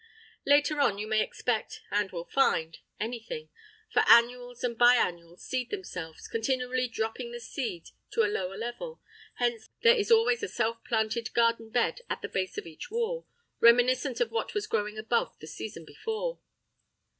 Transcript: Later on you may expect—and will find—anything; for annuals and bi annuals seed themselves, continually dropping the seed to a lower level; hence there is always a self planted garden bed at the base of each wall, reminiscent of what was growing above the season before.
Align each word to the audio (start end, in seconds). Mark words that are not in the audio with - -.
Later 0.47 0.79
on 0.79 0.97
you 0.97 1.05
may 1.05 1.21
expect—and 1.21 2.11
will 2.11 2.25
find—anything; 2.25 3.49
for 3.93 4.01
annuals 4.09 4.63
and 4.63 4.75
bi 4.75 4.95
annuals 4.95 5.43
seed 5.45 5.69
themselves, 5.69 6.27
continually 6.27 6.87
dropping 6.87 7.31
the 7.31 7.39
seed 7.39 7.89
to 8.13 8.23
a 8.23 8.25
lower 8.25 8.57
level; 8.57 8.99
hence 9.35 9.69
there 9.83 9.95
is 9.95 10.09
always 10.09 10.41
a 10.41 10.47
self 10.47 10.83
planted 10.83 11.31
garden 11.35 11.69
bed 11.69 12.01
at 12.09 12.23
the 12.23 12.29
base 12.29 12.57
of 12.57 12.65
each 12.65 12.89
wall, 12.89 13.27
reminiscent 13.59 14.19
of 14.19 14.31
what 14.31 14.55
was 14.55 14.65
growing 14.65 14.97
above 14.97 15.37
the 15.37 15.45
season 15.45 15.85
before. 15.85 16.39